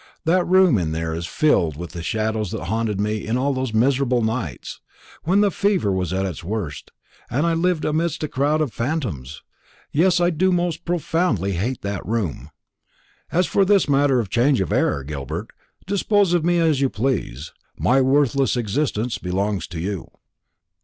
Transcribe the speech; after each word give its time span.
That 0.25 0.47
room 0.47 0.79
in 0.79 0.93
there 0.93 1.13
is 1.13 1.27
filled 1.27 1.77
with 1.77 1.91
the 1.91 2.01
shadows 2.01 2.49
that 2.49 2.63
haunted 2.63 2.99
me 2.99 3.23
in 3.27 3.37
all 3.37 3.53
those 3.53 3.71
miserable 3.71 4.23
nights 4.23 4.79
when 5.25 5.41
the 5.41 5.51
fever 5.51 5.91
was 5.91 6.11
at 6.11 6.25
its 6.25 6.43
worst, 6.43 6.89
and 7.29 7.45
I 7.45 7.53
lived 7.53 7.85
amidst 7.85 8.23
a 8.23 8.27
crowd 8.27 8.61
of 8.61 8.73
phantoms. 8.73 9.43
Yes, 9.91 10.19
I 10.19 10.31
do 10.31 10.51
most 10.51 10.85
profoundly 10.85 11.51
hate 11.51 11.83
that 11.83 12.03
room. 12.03 12.49
As 13.31 13.45
for 13.45 13.63
this 13.63 13.87
matter 13.87 14.19
of 14.19 14.31
change 14.31 14.59
of 14.59 14.73
air, 14.73 15.03
Gilbert, 15.03 15.51
dispose 15.85 16.33
of 16.33 16.43
me 16.43 16.57
as 16.57 16.81
you 16.81 16.89
please; 16.89 17.51
my 17.77 18.01
worthless 18.01 18.57
existence 18.57 19.19
belongs 19.19 19.67
to 19.67 19.79
you." 19.79 20.07